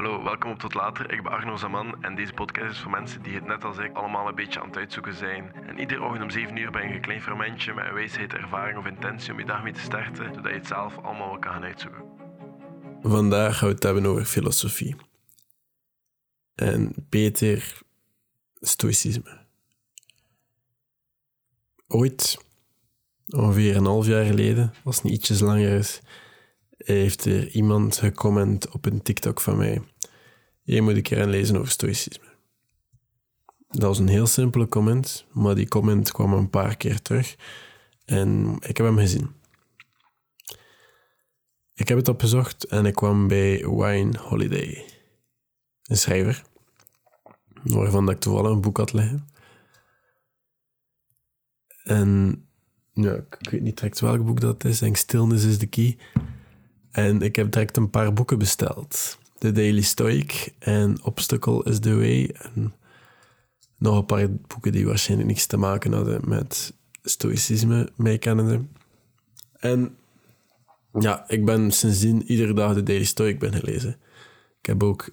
[0.00, 1.12] Hallo, welkom op Tot Later.
[1.12, 3.96] Ik ben Arno Zaman en deze podcast is voor mensen die het net als ik
[3.96, 5.52] allemaal een beetje aan het uitzoeken zijn.
[5.66, 8.78] En iedere ochtend om 7 uur ben je een klein fermentje met een wijsheid, ervaring
[8.78, 11.52] of intentie om je dag mee te starten, zodat je het zelf allemaal wel kan
[11.52, 12.02] gaan uitzoeken.
[13.02, 14.96] Vandaag gaan we het hebben over filosofie.
[16.54, 17.78] En beter
[18.60, 19.38] stoïcisme.
[21.88, 22.44] Ooit,
[23.26, 26.00] ongeveer een half jaar geleden, als het niet ietsjes langer is,
[26.84, 29.82] heeft er iemand gecomment op een TikTok van mij.
[30.62, 32.28] Je moet een keer aan lezen over stoïcisme.
[33.68, 37.36] Dat was een heel simpele comment, maar die comment kwam een paar keer terug
[38.04, 39.30] en ik heb hem gezien.
[41.74, 44.84] Ik heb het opgezocht en ik kwam bij Wine Holiday,
[45.82, 46.42] een schrijver,
[47.62, 49.28] waarvan ik toevallig een boek had liggen.
[51.82, 52.42] En
[52.92, 54.74] ja, ik weet niet direct welk boek dat is.
[54.74, 55.98] Ik denk Stillness is the Key.
[56.90, 59.18] En ik heb direct een paar boeken besteld.
[59.38, 62.34] The Daily Stoic en Obstacle is the Way.
[62.54, 62.74] En
[63.78, 68.20] nog een paar boeken die waarschijnlijk niets te maken hadden met stoïcisme, mij.
[69.52, 69.96] En
[70.98, 73.96] ja, ik ben sindsdien iedere dag de Daily Stoic ben gelezen.
[74.58, 75.10] Ik heb ook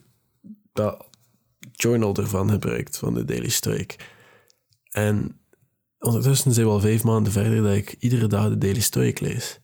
[0.73, 1.05] dat
[1.71, 3.95] journal ervan gebruikt, van de Daily Stoic.
[4.89, 5.39] En
[5.99, 9.59] ondertussen zijn we al vijf maanden verder dat ik iedere dag de Daily Stoic lees.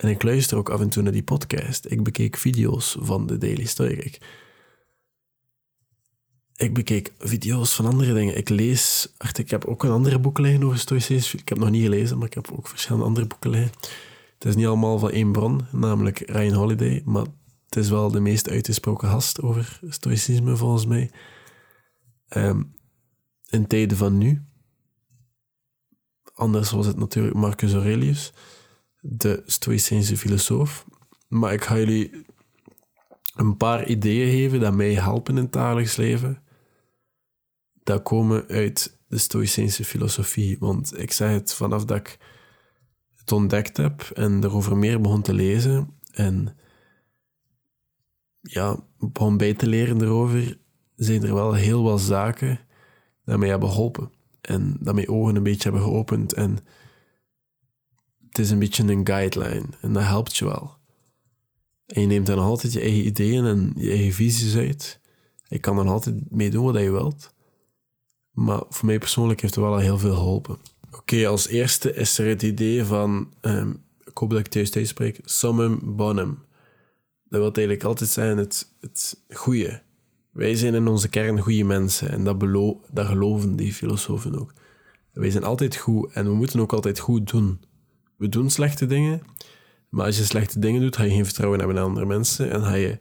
[0.00, 1.86] En ik luister ook af en toe naar die podcast.
[1.90, 4.18] Ik bekeek video's van de Daily Stoic.
[6.56, 8.36] Ik, bekeek video's van andere dingen.
[8.36, 9.14] Ik lees...
[9.32, 11.40] Ik heb ook een andere boeken liggen over stoïcisme.
[11.40, 13.70] Ik heb nog niet gelezen, maar ik heb ook verschillende andere boeken liggen.
[14.34, 17.26] Het is niet allemaal van één bron, namelijk Ryan Holiday, maar
[17.64, 21.10] het is wel de meest uitgesproken gast over stoïcisme, volgens mij.
[22.36, 22.74] Um,
[23.48, 24.44] in tijden van nu.
[26.34, 28.32] Anders was het natuurlijk Marcus Aurelius
[29.00, 30.86] de Stoïcijnse filosoof.
[31.28, 32.24] Maar ik ga jullie
[33.34, 36.42] een paar ideeën geven dat mij helpen in het dagelijks leven.
[37.82, 40.56] Dat komen uit de Stoïcijnse filosofie.
[40.58, 42.18] Want ik zeg het vanaf dat ik
[43.16, 46.56] het ontdekt heb en erover meer begon te lezen en
[48.40, 50.58] ja, begon bij te leren erover,
[50.96, 52.60] zijn er wel heel wat zaken
[53.24, 54.12] dat mij hebben geholpen.
[54.40, 56.58] En dat mijn ogen een beetje hebben geopend en
[58.30, 60.78] het is een beetje een guideline en dat helpt je wel.
[61.86, 65.00] En je neemt dan altijd je eigen ideeën en je eigen visies uit.
[65.48, 67.34] Je kan dan altijd mee doen wat je wilt.
[68.30, 70.58] Maar voor mij persoonlijk heeft het wel al heel veel geholpen.
[70.90, 74.76] Oké, als eerste is er het idee van, um, ik hoop dat ik het juist
[74.76, 76.38] uitspreek, summum bonum.
[77.28, 79.82] Dat wil eigenlijk altijd zijn het, het goede.
[80.30, 82.40] Wij zijn in onze kern goede mensen en dat,
[82.90, 84.52] dat geloven die filosofen ook.
[85.12, 87.60] Wij zijn altijd goed en we moeten ook altijd goed doen
[88.20, 89.22] we doen slechte dingen,
[89.88, 92.62] maar als je slechte dingen doet, ga je geen vertrouwen hebben in andere mensen en
[92.62, 92.98] ga je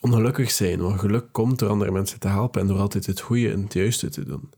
[0.00, 0.80] ongelukkig zijn.
[0.80, 3.72] Want geluk komt door andere mensen te helpen en door altijd het goede en het
[3.72, 4.52] juiste te doen.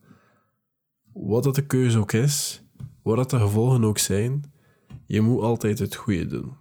[1.12, 2.62] Wat dat de keuze ook is,
[3.02, 4.52] wat dat de gevolgen ook zijn,
[5.06, 6.52] je moet altijd het goede doen.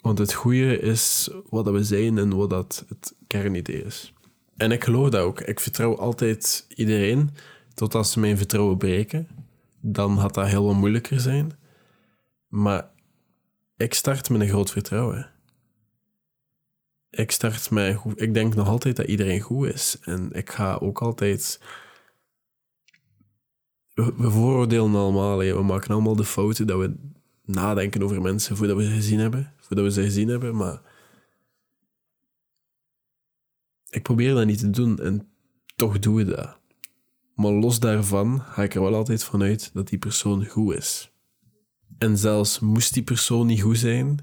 [0.00, 4.12] Want het goede is wat dat we zijn en wat dat het kernidee is.
[4.56, 5.40] En ik geloof dat ook.
[5.40, 7.30] Ik vertrouw altijd iedereen,
[7.74, 9.28] totdat ze mijn vertrouwen breken
[9.92, 11.58] dan had dat heel wat moeilijker zijn.
[12.48, 12.90] Maar
[13.76, 15.30] ik start met een groot vertrouwen.
[17.10, 17.98] Ik start met...
[18.14, 19.98] Ik denk nog altijd dat iedereen goed is.
[20.00, 21.60] En ik ga ook altijd...
[23.94, 25.38] We, we vooroordelen allemaal.
[25.38, 26.94] We maken allemaal de fouten dat we
[27.44, 29.52] nadenken over mensen voordat we ze gezien hebben.
[29.56, 30.80] Voordat we ze gezien hebben, maar...
[33.90, 35.28] Ik probeer dat niet te doen en
[35.76, 36.58] toch doe ik dat.
[37.38, 41.12] Maar los daarvan ga ik er wel altijd van uit dat die persoon goed is.
[41.98, 44.18] En zelfs moest die persoon niet goed zijn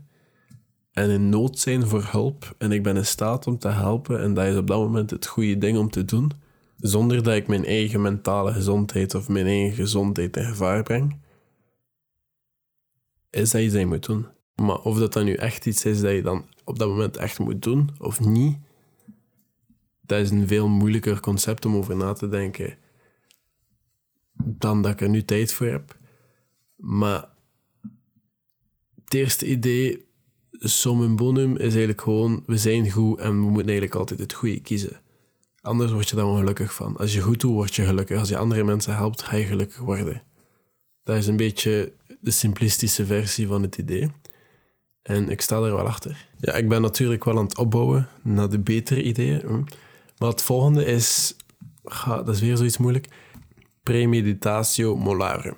[0.92, 4.34] en in nood zijn voor hulp en ik ben in staat om te helpen en
[4.34, 6.32] dat is op dat moment het goede ding om te doen,
[6.78, 11.20] zonder dat ik mijn eigen mentale gezondheid of mijn eigen gezondheid in gevaar breng,
[13.30, 14.28] is dat iets dat je moet doen.
[14.56, 17.40] Maar of dat dan nu echt iets is dat je dan op dat moment echt
[17.40, 18.58] moet doen of niet,
[20.02, 22.84] dat is een veel moeilijker concept om over na te denken
[24.44, 25.98] dan dat ik er nu tijd voor heb.
[26.76, 27.28] Maar
[29.04, 30.06] het eerste idee,
[30.52, 34.60] summum bonum, is eigenlijk gewoon, we zijn goed en we moeten eigenlijk altijd het goede
[34.60, 35.02] kiezen.
[35.62, 36.98] Anders word je daar ongelukkig van.
[36.98, 38.20] Als je goed doet, word je gelukkig.
[38.20, 40.24] Als je andere mensen helpt, ga je gelukkig worden.
[41.04, 44.12] Dat is een beetje de simplistische versie van het idee.
[45.02, 46.28] En ik sta er wel achter.
[46.40, 49.40] Ja, ik ben natuurlijk wel aan het opbouwen naar de betere ideeën.
[49.40, 49.64] Hm.
[50.18, 51.36] Maar het volgende is...
[52.06, 53.08] dat is weer zoiets moeilijk
[53.86, 55.56] premeditatio molarum.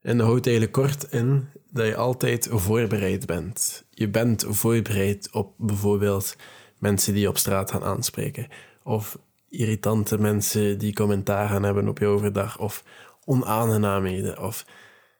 [0.00, 3.84] En dat houdt eigenlijk kort in dat je altijd voorbereid bent.
[3.90, 6.36] Je bent voorbereid op bijvoorbeeld
[6.78, 8.48] mensen die je op straat gaan aanspreken.
[8.82, 9.18] Of
[9.48, 12.58] irritante mensen die commentaar gaan hebben op je overdag.
[12.58, 12.84] Of
[13.24, 14.42] onaangenaamheden.
[14.42, 14.66] Of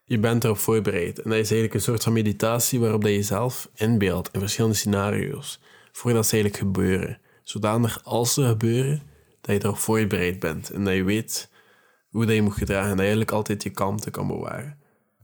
[0.05, 1.19] je bent erop voorbereid.
[1.19, 5.61] En dat is eigenlijk een soort van meditatie waarop je zelf inbeeldt in verschillende scenario's.
[5.93, 7.19] Voordat ze eigenlijk gebeuren.
[7.43, 9.03] Zodanig als ze gebeuren,
[9.41, 10.71] dat je erop voorbereid bent.
[10.71, 11.50] En dat je weet
[12.11, 12.83] hoe dat je moet gedragen.
[12.83, 14.79] En dat je eigenlijk altijd je kalmte kan bewaren.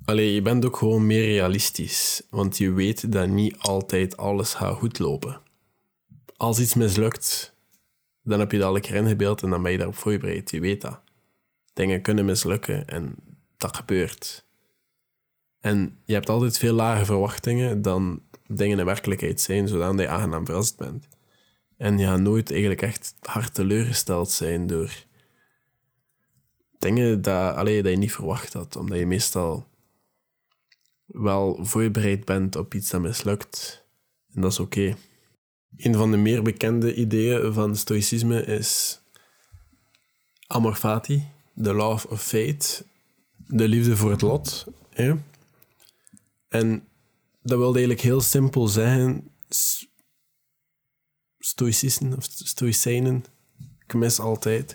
[0.05, 2.23] Alleen je bent ook gewoon meer realistisch.
[2.31, 5.41] Want je weet dat niet altijd alles gaat goed lopen.
[6.37, 7.55] Als iets mislukt,
[8.23, 10.51] dan heb je dat al een keer ingebeeld en dan ben je daarop voorbereid.
[10.51, 11.01] Je weet dat.
[11.73, 13.15] Dingen kunnen mislukken en
[13.57, 14.45] dat gebeurt.
[15.61, 20.47] En je hebt altijd veel lage verwachtingen dan dingen in werkelijkheid zijn, zodat je aangenaam
[20.47, 21.09] verrast bent.
[21.77, 25.06] En je gaat nooit eigenlijk echt hard teleurgesteld zijn door
[26.79, 29.67] dingen dat, allee, dat je niet verwacht had, omdat je meestal
[31.07, 33.85] wel voorbereid bent op iets dat mislukt.
[34.35, 34.97] En dat is oké.
[35.77, 39.01] Een van de meer bekende ideeën van stoïcisme is
[40.47, 41.29] amor fati,
[41.63, 42.85] the love of fate,
[43.37, 44.67] de liefde voor het lot.
[44.91, 45.15] Hè?
[46.49, 46.89] En
[47.43, 49.31] dat wil eigenlijk heel simpel zeggen,
[51.39, 53.25] stoïcisten of stoïcijnen,
[53.87, 54.75] ik mis altijd,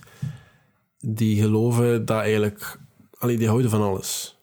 [1.01, 2.80] die geloven dat eigenlijk,
[3.18, 4.39] allee, die houden van alles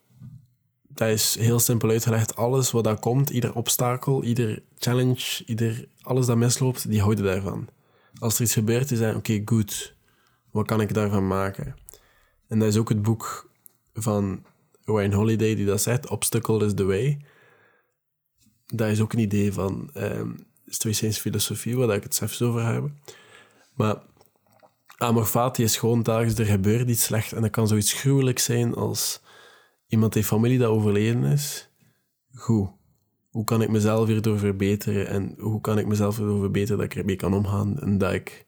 [0.98, 2.36] dat is heel simpel uitgelegd.
[2.36, 7.68] Alles wat daar komt, ieder obstakel, ieder challenge, ieder, alles dat misloopt, die houden daarvan.
[8.18, 9.94] Als er iets gebeurt, is oké, okay, goed.
[10.50, 11.76] Wat kan ik daarvan maken?
[12.48, 13.50] En dat is ook het boek
[13.94, 14.44] van
[14.84, 17.24] Wayne Holiday die dat zegt, Obstacle is the way.
[18.66, 22.90] Dat is ook een idee van um, Stoïcijnse filosofie, waar ik het zelfs over heb.
[23.74, 23.96] Maar
[24.98, 28.74] amor fati is gewoon dagelijks, er gebeurt iets slecht en dat kan zoiets gruwelijk zijn
[28.74, 29.20] als
[29.86, 31.68] iemand heeft familie dat overleden is,
[32.34, 32.68] goed.
[33.28, 36.98] Hoe kan ik mezelf hierdoor verbeteren en hoe kan ik mezelf hierdoor verbeteren dat ik
[36.98, 38.46] ermee kan omgaan en dat ik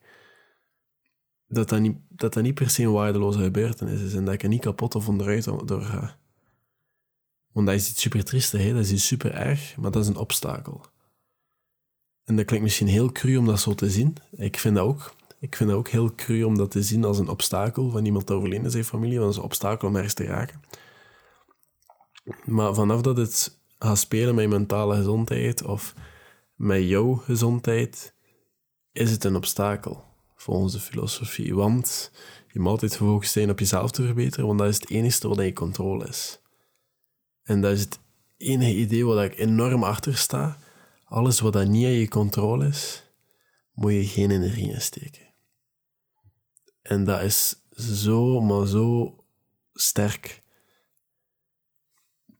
[1.47, 4.49] dat dat niet, dat niet per se een waardeloze gebeurtenis is en dat ik er
[4.49, 6.17] niet kapot of onderuit door ga.
[7.51, 8.73] Want dat is iets super trieste, hè?
[8.73, 10.85] dat is iets super erg, maar dat is een obstakel.
[12.23, 14.15] En dat klinkt misschien heel cru om dat zo te zien.
[14.31, 15.13] Ik vind dat ook.
[15.41, 18.27] Ik vind dat ook heel cru om dat te zien als een obstakel van iemand
[18.27, 20.61] dat overleden in familie, want dat is een obstakel om ergens te raken.
[22.45, 25.93] Maar vanaf dat het gaat spelen met je mentale gezondheid of
[26.55, 28.13] met jouw gezondheid,
[28.91, 30.03] is het een obstakel
[30.35, 31.55] volgens de filosofie.
[31.55, 32.11] Want
[32.47, 35.37] je moet altijd gefocust zijn op jezelf te verbeteren, want dat is het enige wat
[35.37, 36.41] je controle is.
[37.43, 37.99] En dat is het
[38.37, 40.57] enige idee waar ik enorm achter sta.
[41.05, 43.03] Alles wat dat niet aan je controle is,
[43.73, 45.30] moet je geen energie in steken.
[46.81, 49.15] En dat is zo, maar zo
[49.73, 50.41] sterk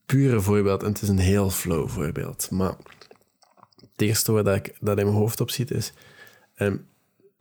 [0.05, 2.49] pure voorbeeld en het is een heel flow voorbeeld.
[2.51, 2.75] Maar
[3.75, 5.93] het eerste wat ik, dat in mijn hoofd op ziet is...
[6.57, 6.89] Um,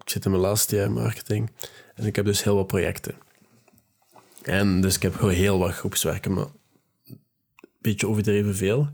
[0.02, 1.50] ik zit in mijn laatste jaar marketing
[1.94, 3.14] en ik heb dus heel wat projecten.
[4.42, 6.46] En dus ik heb gewoon heel wat groepswerken, maar
[7.06, 7.20] een
[7.78, 8.88] beetje overdreven veel.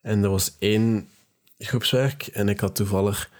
[0.00, 1.08] En er was één
[1.58, 3.30] groepswerk en ik had toevallig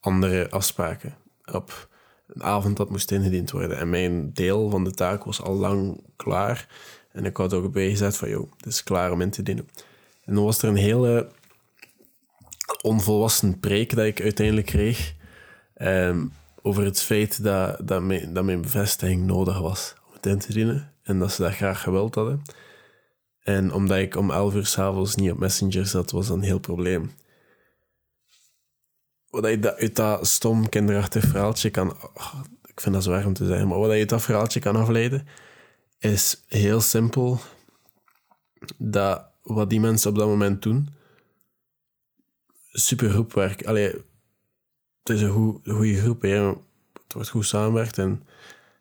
[0.00, 1.88] andere afspraken op
[2.34, 3.78] een avond dat moest ingediend worden.
[3.78, 6.68] En mijn deel van de taak was al lang klaar.
[7.12, 9.68] En ik had ook bijgezet van, joh, het is klaar om in te dienen.
[10.24, 11.28] En dan was er een hele
[12.82, 15.14] onvolwassen preek dat ik uiteindelijk kreeg
[15.74, 16.24] ehm,
[16.62, 20.52] over het feit dat, dat, mijn, dat mijn bevestiging nodig was om het in te
[20.52, 20.92] dienen.
[21.02, 22.42] En dat ze dat graag gewild hadden.
[23.42, 26.58] En omdat ik om 11 uur s'avonds niet op Messenger zat, was dat een heel
[26.58, 27.10] probleem.
[29.32, 31.90] Wat je uit dat stom kinderachtig verhaaltje kan...
[31.90, 34.76] Oh, ik vind dat zwaar om te zeggen, maar wat je uit dat verhaaltje kan
[34.76, 35.26] afleiden,
[35.98, 37.40] is heel simpel
[38.78, 40.88] dat wat die mensen op dat moment doen,
[42.72, 43.66] super groepwerk.
[43.66, 43.86] Allee,
[45.02, 46.22] het is een goede groep.
[46.22, 46.28] Hè.
[46.28, 48.26] Het wordt goed samenwerkt en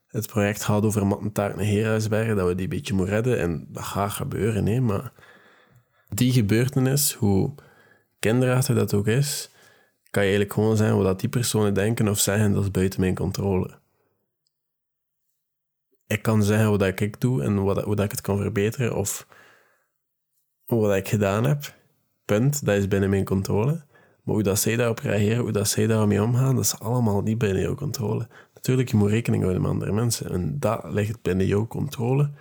[0.08, 3.39] het project gaat over Mattentaart naar Heerhuisbergen, dat we die een beetje moeten redden.
[3.39, 4.79] En dat gaat gebeuren, hè.
[4.79, 5.12] maar
[6.10, 7.53] die gebeurtenis, hoe
[8.20, 9.50] kinderachtig dat ook is,
[10.12, 13.15] kan je eigenlijk gewoon zijn wat die personen denken of zeggen, dat is buiten mijn
[13.15, 13.80] controle
[16.12, 19.27] ik kan zeggen wat ik doe en wat, hoe dat ik het kan verbeteren of
[20.65, 21.75] wat ik gedaan heb.
[22.25, 23.84] Punt, dat is binnen mijn controle.
[24.24, 27.38] Maar hoe dat zij daarop reageren, hoe dat zij daarmee omgaan, dat is allemaal niet
[27.38, 28.27] binnen jouw controle.
[28.53, 30.32] Natuurlijk, je moet rekening houden met andere mensen.
[30.32, 32.32] En dat ligt binnen jouw controle.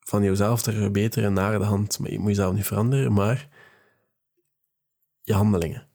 [0.00, 1.98] Van jezelf te verbeteren naar de hand.
[1.98, 3.48] Maar je moet jezelf niet veranderen, maar
[5.22, 5.86] je handelingen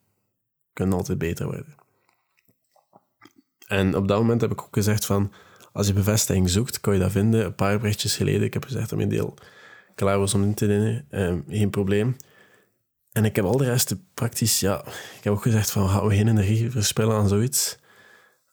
[0.79, 1.75] kunnen altijd beter worden.
[3.67, 5.31] En op dat moment heb ik ook gezegd van
[5.73, 7.45] als je bevestiging zoekt, kan je dat vinden.
[7.45, 9.33] Een paar berichtjes geleden, ik heb gezegd dat mijn deel
[9.95, 12.15] klaar was om in te dienen, ehm, geen probleem.
[13.11, 14.85] En ik heb al de rest praktisch, ja,
[15.17, 17.77] ik heb ook gezegd van, gaan we geen energie verspillen aan zoiets?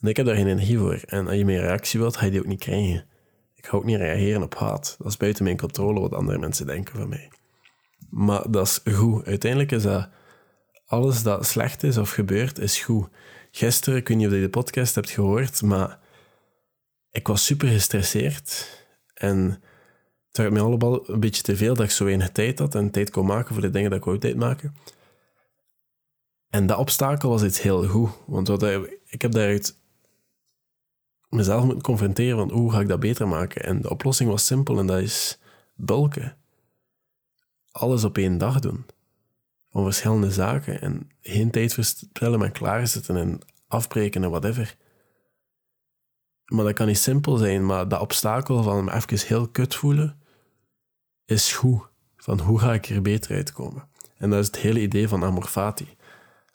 [0.01, 1.01] En ik heb daar geen energie voor.
[1.07, 3.05] En als je meer reactie wilt, ga je die ook niet krijgen.
[3.55, 4.97] Ik ga ook niet reageren op haat.
[4.99, 7.31] Dat is buiten mijn controle wat andere mensen denken van mij.
[8.11, 9.27] Maar dat is goed.
[9.27, 10.09] Uiteindelijk is dat
[10.87, 13.09] alles dat slecht is of gebeurt, is goed.
[13.51, 15.99] Gisteren, ik weet niet of je de podcast hebt gehoord, maar
[17.11, 18.71] ik was super gestresseerd.
[19.15, 19.63] En
[20.29, 22.91] het werd me allemaal een beetje te veel dat ik zo weinig tijd had en
[22.91, 24.77] tijd kon maken voor de dingen dat ik wou tijd maken.
[26.49, 28.11] En dat obstakel was iets heel goed.
[28.27, 28.63] Want wat
[29.07, 29.79] ik heb daaruit
[31.29, 33.63] mezelf moeten confronteren van hoe ga ik dat beter maken.
[33.63, 35.39] En de oplossing was simpel en dat is
[35.75, 36.37] bulken.
[37.71, 38.87] Alles op één dag doen.
[39.77, 40.81] Van verschillende zaken.
[40.81, 44.77] En geen tijd verspillen met klaarzetten en afbreken en whatever.
[46.47, 50.21] Maar dat kan niet simpel zijn, maar dat obstakel van me even heel kut voelen,
[51.25, 51.83] is goed.
[52.17, 53.89] Van hoe ga ik er beter uitkomen?
[54.19, 55.89] En dat is het hele idee van amorfati.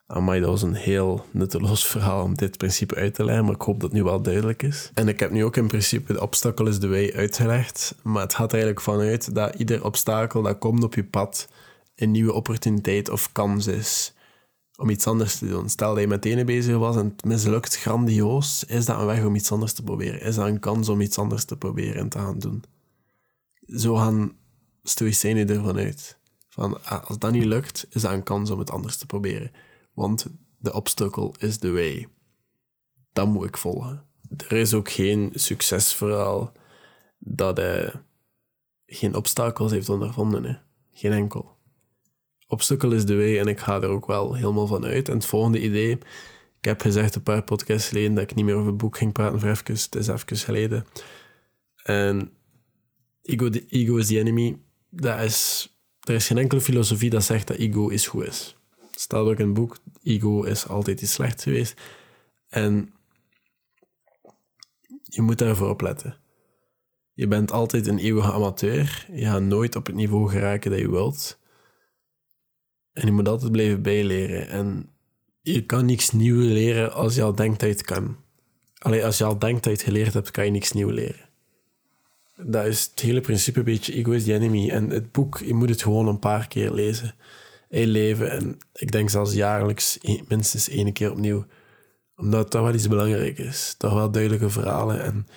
[0.07, 3.61] Amai, dat was een heel nutteloos verhaal om dit principe uit te leggen, maar ik
[3.61, 4.91] hoop dat het nu wel duidelijk is.
[4.93, 8.33] En ik heb nu ook in principe de obstakel is de way uitgelegd, maar het
[8.33, 11.47] gaat eigenlijk vanuit dat ieder obstakel dat komt op je pad
[12.01, 14.13] een nieuwe opportuniteit of kans is
[14.75, 15.69] om iets anders te doen.
[15.69, 19.25] Stel dat je met ene bezig was en het mislukt grandioos, is dat een weg
[19.25, 20.21] om iets anders te proberen?
[20.21, 22.63] Is dat een kans om iets anders te proberen en te gaan doen?
[23.67, 24.35] Zo gaan
[24.83, 26.19] stoïcijnen ervan uit.
[26.49, 29.51] Van, ah, als dat niet lukt, is dat een kans om het anders te proberen.
[29.93, 30.25] Want
[30.57, 32.07] de obstacle is the way.
[33.13, 34.05] Dat moet ik volgen.
[34.37, 36.51] Er is ook geen succesverhaal
[37.19, 37.93] dat hij
[38.85, 40.61] geen obstakels heeft ondervonden.
[40.91, 41.59] Geen enkel
[42.51, 45.07] obstacle is de way en ik ga er ook wel helemaal van uit.
[45.07, 45.91] En het volgende idee,
[46.59, 49.13] ik heb gezegd een paar podcasts geleden dat ik niet meer over het boek ging
[49.13, 50.85] praten voor het is even geleden.
[51.83, 52.31] En
[53.21, 54.57] ego, ego is the enemy,
[54.89, 58.55] dat is, er is geen enkele filosofie dat zegt dat ego is goed is.
[58.91, 61.81] Het staat ook in het boek, ego is altijd iets slechts geweest.
[62.47, 62.93] En
[65.03, 66.17] je moet daarvoor opletten.
[67.13, 69.07] Je bent altijd een eeuwige amateur.
[69.11, 71.39] Je gaat nooit op het niveau geraken dat je wilt.
[72.93, 74.49] En je moet altijd blijven bijleren.
[74.49, 74.89] En
[75.41, 78.17] je kan niks nieuws leren als je al denkt dat je het kan.
[78.77, 81.29] Alleen als je al denkt dat je het geleerd hebt, kan je niks nieuws leren.
[82.43, 84.69] Dat is het hele principe een beetje ego is the enemy.
[84.69, 87.15] En het boek, je moet het gewoon een paar keer lezen.
[87.69, 88.31] In leven.
[88.31, 91.45] En ik denk zelfs jaarlijks minstens één keer opnieuw.
[92.17, 93.75] Omdat toch wel iets belangrijk is.
[93.77, 95.03] Toch wel duidelijke verhalen.
[95.03, 95.27] En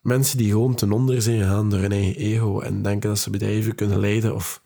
[0.00, 2.60] mensen die gewoon ten onder zijn gegaan door hun eigen ego.
[2.60, 4.62] En denken dat ze bedrijven kunnen leiden of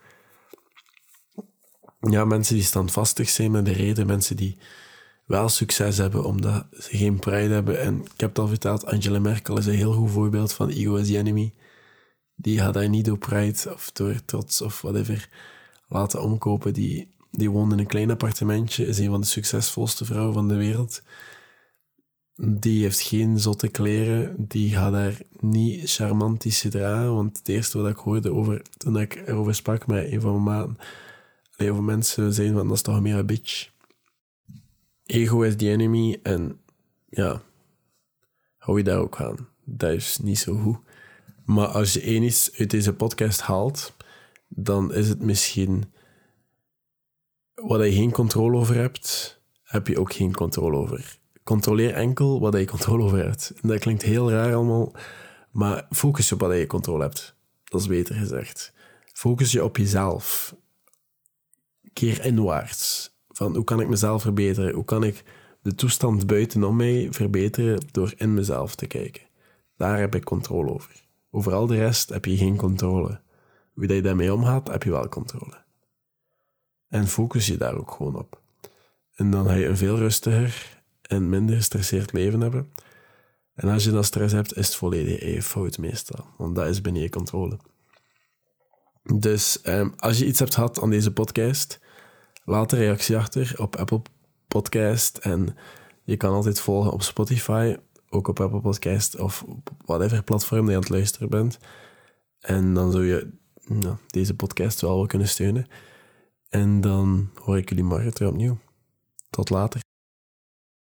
[2.01, 4.59] ja, mensen die standvastig zijn met de reden, mensen die
[5.29, 7.81] wel succes hebben omdat ze geen pride hebben.
[7.81, 10.95] En ik heb het al verteld, Angela Merkel is een heel goed voorbeeld van ego
[10.95, 11.55] is the enemy.
[12.35, 15.29] Die had hij niet door pride of door trots of whatever
[15.89, 16.73] laten omkopen.
[16.73, 20.57] Die, die woonde in een klein appartementje, is een van de succesvolste vrouwen van de
[20.57, 21.03] wereld.
[22.35, 27.15] Die heeft geen zotte kleren, die gaat daar niet charmantisch gedragen.
[27.15, 30.59] Want het eerste wat ik hoorde over, toen ik erover sprak met een van mijn
[30.59, 30.79] maten,
[31.59, 33.71] heel veel mensen zijn van dat is toch meer een bitch.
[35.07, 36.61] Ego is the enemy en
[37.09, 37.43] ja,
[38.57, 39.49] hou je daar ook aan.
[39.65, 40.79] Dat is niet zo goed.
[41.45, 43.93] Maar als je één iets uit deze podcast haalt,
[44.49, 45.93] dan is het misschien
[47.55, 51.19] wat je geen controle over hebt, heb je ook geen controle over.
[51.45, 53.53] Controleer enkel wat je controle over hebt.
[53.63, 54.93] Dat klinkt heel raar allemaal,
[55.51, 57.35] maar focus op wat je controle hebt.
[57.65, 58.73] Dat is beter gezegd.
[59.13, 60.55] Focus je op jezelf
[61.99, 63.11] keer inwaarts.
[63.29, 64.75] Van hoe kan ik mezelf verbeteren?
[64.75, 65.25] Hoe kan ik
[65.63, 69.23] de toestand buitenom mij verbeteren door in mezelf te kijken?
[69.77, 71.05] Daar heb ik controle over.
[71.31, 73.21] Over al de rest heb je geen controle.
[73.75, 75.65] Hoe je daarmee omgaat, heb je wel controle.
[76.89, 78.41] En focus je daar ook gewoon op.
[79.15, 82.73] En dan ga je een veel rustiger en minder gestresseerd leven hebben.
[83.55, 86.27] En als je dan stress hebt, is het volledig even fout meestal.
[86.37, 87.59] Want dat is binnen je controle.
[89.15, 91.81] Dus um, als je iets hebt gehad aan deze podcast,
[92.49, 94.03] laat een reactie achter op Apple
[94.49, 95.17] Podcast.
[95.17, 95.57] En
[96.05, 97.77] je kan altijd volgen op Spotify,
[98.09, 99.45] ook op Apple Podcast of
[99.85, 101.59] whatever platform je aan het luisteren bent.
[102.41, 103.31] En dan zou je
[104.07, 105.67] deze podcast wel wel kunnen steunen.
[106.49, 108.59] En dan hoor ik jullie morgen terug opnieuw.
[109.31, 109.88] Tot later.